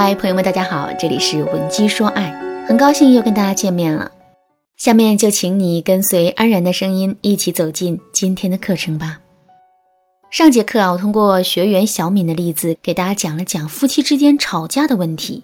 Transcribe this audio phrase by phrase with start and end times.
[0.00, 2.30] 嗨，朋友们，大家好，这里是文姬说爱，
[2.68, 4.12] 很高兴又跟大家见面了。
[4.76, 9.18] 下面就请你跟随安然的声音，一起走进今天的课程吧。
[10.30, 15.42] 上节课啊，我通过学员小敏的例子，给大家讲了讲夫妻之间吵架的问题。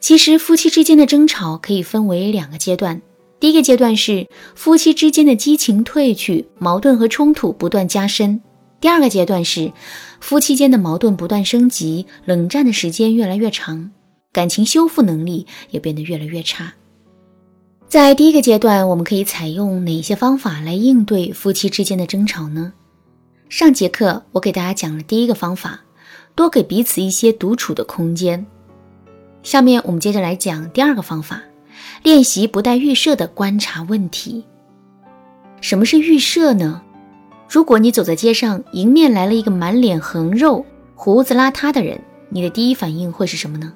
[0.00, 3.00] 其实，夫妻之间的争吵可以分为两个阶段。
[3.40, 8.38] 第一个阶段是夫妻之间的激情褪去，矛盾和冲突不断加深；
[8.80, 9.72] 第二个阶段是
[10.20, 13.90] 夫妻间的矛盾不断升级，冷战的时间越来越长，
[14.32, 16.74] 感情修复能力也变得越来越差。
[17.88, 22.72] 在第一个阶段，我们可以采用哪些方法来应对夫妻之间的争吵呢？
[23.48, 25.80] 上节课我给大家讲了第一个方法，
[26.34, 28.44] 多给彼此一些独处的空间。
[29.42, 31.42] 下面我们接着来讲第二个方法。
[32.02, 34.44] 练习不带预设的观察问题。
[35.60, 36.82] 什么是预设呢？
[37.48, 40.64] 如果你走在街上，迎面来了一个满脸横肉、
[40.94, 43.72] 胡子邋遢的人，你的第一反应会是什么呢？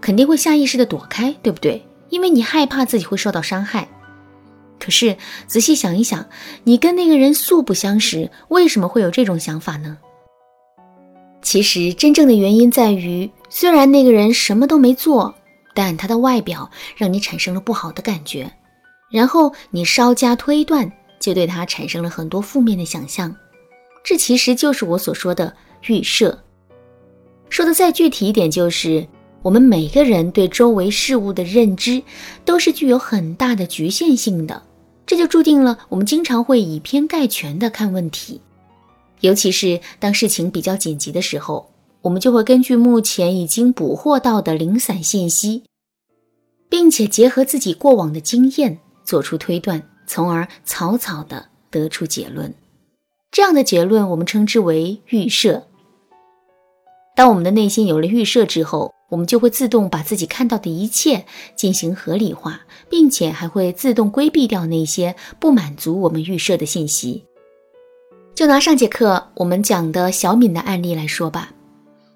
[0.00, 1.84] 肯定会下意识的躲开，对不对？
[2.10, 3.88] 因为你害怕自己会受到伤害。
[4.78, 6.26] 可是仔细想一想，
[6.64, 9.98] 你跟那个人素不相识，为什么会有这种想法呢？
[11.42, 15.34] 其实真正的原因在于，虽然那个人什么都没做。
[15.74, 18.52] 但他的外表让你产生了不好的感觉，
[19.10, 23.34] 然后你稍加推断，就对他产生了很多负面的想象。
[24.04, 25.54] 这其实就是我所说的
[25.86, 26.38] 预设。
[27.48, 29.06] 说的再具体一点，就是
[29.40, 32.02] 我们每个人对周围事物的认知
[32.44, 34.62] 都是具有很大的局限性的，
[35.06, 38.40] 这就注定了我们经常会以偏概全的看问题，
[39.20, 41.68] 尤其是当事情比较紧急的时候。
[42.02, 45.62] 我们就会根据目前已经捕获到的零散信息，
[46.68, 49.80] 并且结合自己过往的经验做出推断，
[50.12, 52.52] 从而草草的得出结论。
[53.30, 55.66] 这样的结论我们称之为预设。
[57.16, 61.24] 当我们的内心有了预设之后，我们就会自动把自己看到的一切
[61.56, 62.60] 进行合理化，
[62.90, 67.24] 并且还会自动规避掉那些不满足我们预设的信息。
[68.34, 71.54] 就拿上节课我们讲的小敏的案例来说吧。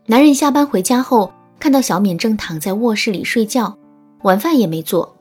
[0.05, 3.75] 男人下班回家后，看到小敏正躺在卧室里睡觉，
[4.23, 5.16] 晚饭也没做。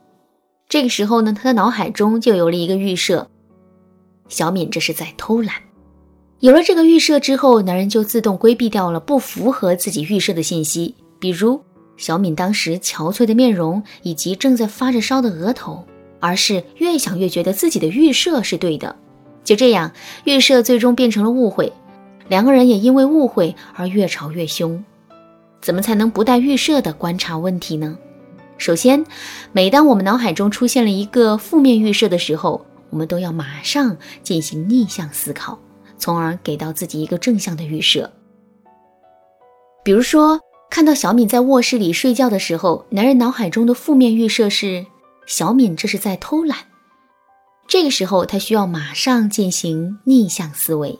[0.68, 3.28] 这个时候呢，他的脑海中就有了一个预设：
[4.28, 5.54] 小敏这是在偷懒。
[6.40, 11.60] 有了这个预设之后，男人就自动规避掉了不符合自己预设的信息，比如
[11.96, 15.84] 小敏当时憔悴的面容以及正在发着烧的额头，
[16.18, 18.94] 而是越想越觉得自己的预设是对的。
[19.44, 19.92] 就这样，
[20.24, 21.72] 预设最终变成了误会。
[22.28, 24.84] 两个人也因为误会而越吵越凶，
[25.60, 27.96] 怎么才能不带预设的观察问题呢？
[28.58, 29.04] 首先，
[29.52, 35.58] 每当我们脑海中出现了一个负面预设的时候，我们都要马上进行逆向思考，
[35.98, 38.10] 从而给到自己一个正向的预设。
[39.84, 40.40] 比如说，
[40.70, 44.86] 看到小敏在卧室里睡觉的时候，男人脑海中的负面预设是
[45.26, 46.58] 小敏这是在偷懒，
[47.68, 50.98] 这个时候他需要马上进行逆向思维。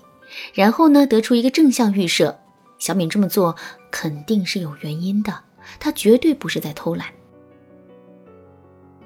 [0.52, 2.38] 然后呢，得出一个正向预设，
[2.78, 3.56] 小敏这么做
[3.90, 5.32] 肯定是有原因的，
[5.80, 7.06] 她绝对不是在偷懒。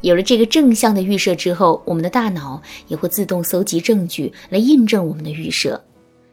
[0.00, 5.82] 有了这个正向的预设之后，我们的大脑也会自动搜集证据来印证我们的预设。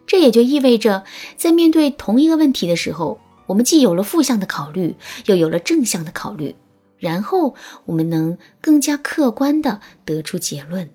[0.06, 1.04] 这也就意味着，
[1.36, 4.96] 在面对同一个问题的时候，我们既有了负向的考虑，
[5.26, 6.56] 又有了正向的考虑，
[6.98, 7.56] 然后
[7.86, 10.90] 我们能更加客观的得出结论。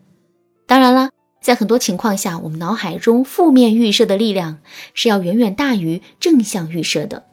[0.67, 1.11] 当然了。
[1.43, 4.61] 在很多情况下，我们脑海中负面预设的力量
[4.95, 7.25] 是要远远大于正向预设的。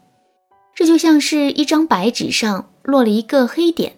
[0.74, 3.98] 这就像是一张白纸上落了一个黑点，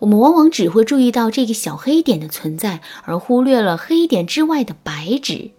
[0.00, 5.50] 我们往往只会注意到这个小黑点的存在，而忽略了黑点之外的白纸。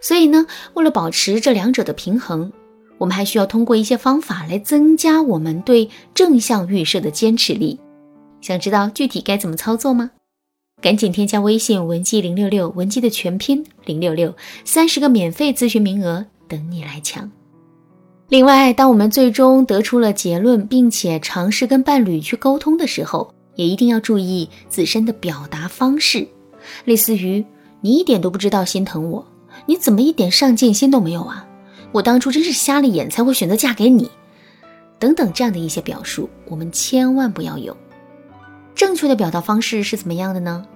[0.00, 2.52] 所以呢，为了保持这两者的平衡，
[2.98, 7.78] 我们还需要通过一些方法来增加我们对正向预设的坚持力。
[8.40, 10.10] 想知道具体该怎么操作吗？
[10.82, 17.28] 赶紧添加微信文姬零六六，文姬的全拼零六六，三十个免费咨询名额等你来抢。
[18.28, 26.28] 另外，当我们最终得出了结论，并且尝试跟伴侣去沟通的时候，也一定要注意自身的表达方式，
[26.84, 27.44] 类似于
[27.82, 29.26] “你一点都不知道心疼我，
[29.66, 31.46] 你怎么一点上进心都没有啊？
[31.92, 34.10] 我当初真是瞎了眼才会选择嫁给你”
[34.98, 37.76] 等等这样的一些表述，我们千万不要有。
[38.74, 40.66] 正确的表达方式是怎么样的呢？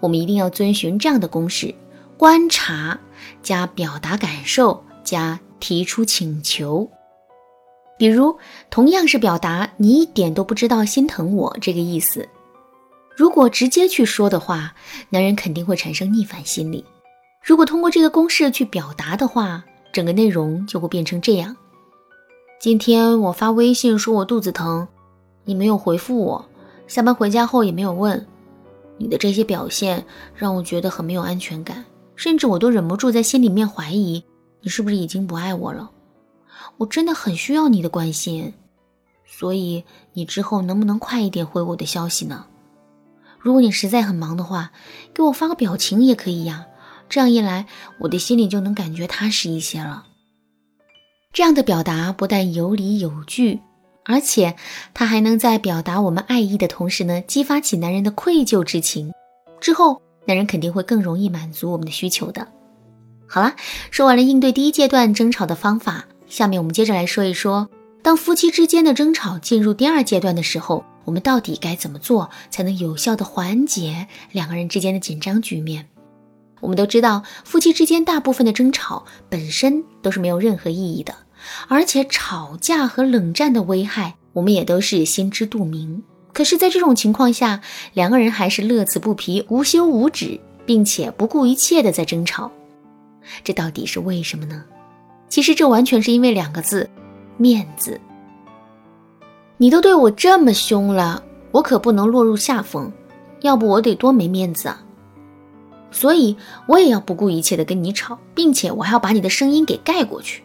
[0.00, 1.74] 我们一定要遵循这样的公式：
[2.16, 2.98] 观察
[3.42, 6.90] 加表达感受加提出请求。
[7.98, 8.36] 比如，
[8.70, 12.28] 同样是表达“你一点都不知道心疼我”这个意思，
[13.16, 14.74] 如果直接去说的话，
[15.10, 16.82] 男人肯定会产生逆反心理；
[17.44, 19.62] 如果通过这个公式去表达的话，
[19.92, 21.54] 整个内容就会变成这样：
[22.58, 24.88] 今天我发微信说我肚子疼，
[25.44, 26.44] 你没有回复我，
[26.88, 28.26] 下班回家后也没有问。
[28.98, 30.04] 你的这些表现
[30.34, 31.84] 让我觉得很没有安全感，
[32.16, 34.24] 甚至我都忍不住在心里面怀疑
[34.60, 35.90] 你是不是已经不爱我了。
[36.78, 38.52] 我真的很需要你的关心，
[39.26, 42.46] 所以你之后能不能快一点回我的消息呢？
[43.38, 44.72] 如果你实在很忙的话，
[45.12, 46.66] 给我发个表情也可以呀。
[47.08, 47.66] 这样一来，
[47.98, 50.06] 我的心里就能感觉踏实一些了。
[51.32, 53.60] 这样的表达不但有理有据，
[54.04, 54.54] 而且
[54.94, 59.12] 他还能在表达我们爱意的同时呢，激发起男人的愧疚之情。
[59.60, 62.46] 之后，男人肯定会更容易满足我们的需求的。
[63.28, 63.54] 好了，
[63.90, 67.68] 说完了应对第一阶段争吵的方法，下面我们接着来说一说，
[68.02, 75.86] 当夫妻之间的争吵进入第二阶段的时候，我们到底该怎么做才能有效的缓解两个人之间的紧张局面？
[76.60, 81.14] 我们都知道，夫妻之间大部分的争吵本身都是没有任何意义的，
[81.68, 86.02] 而且吵架和冷战的危害，我们也都是心知肚明。
[86.32, 87.60] 可是，在这种情况下，
[87.92, 92.50] 两个人还是乐此不疲、无休无止，并且不顾一切的在争吵，
[93.44, 94.64] 这到底是为什么呢？
[95.32, 96.90] 其实，这完全是因为两个字：
[97.38, 97.98] 面子。
[99.56, 102.92] 你都对我这么凶了，我可不能落入下风，
[103.40, 104.82] 要不我得多没面子啊！
[105.90, 106.36] 所以
[106.66, 110.44] 我也要不顾一切的跟你吵，并且我还要把你的声音给盖过去。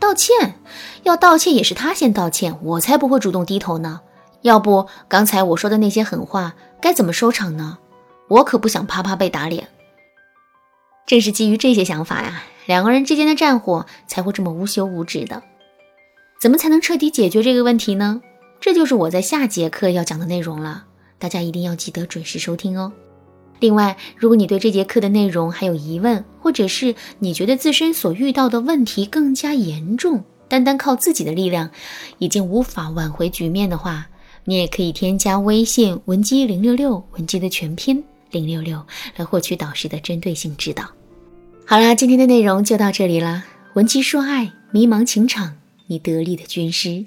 [0.00, 0.54] 道歉，
[1.02, 4.00] 要道歉也是他先道歉，我才不会主动低头呢。
[4.40, 7.76] 要不刚才我说的那些狠话该怎么收场呢？
[8.28, 9.68] 我可不想啪啪被打脸。
[11.06, 15.42] 正是基于这些想法呀，两个人之间的战火才会这么无休无止的。
[16.40, 18.20] 怎么才能彻底解决这个问题呢？
[18.60, 20.84] 这就是我在下节课要讲的内容了，
[21.18, 22.92] 大家一定要记得准时收听哦。
[23.60, 31.70] 另外，如果你对这节课的内容还有疑问，或者是你觉得自身所遇到的问题更加严重，单单靠自己的力量
[32.18, 34.06] 已经无法挽回局面的话，
[34.44, 38.02] 你也可以添加微信文姬零六六，文姬的全拼
[38.34, 38.84] 零六六，
[39.16, 40.90] 来获取导师的针对性指导。
[41.64, 43.44] 好啦，今天的内容就到这里啦。
[43.74, 45.54] 文姬说爱，迷茫情场，
[45.86, 47.04] 你得力的军师。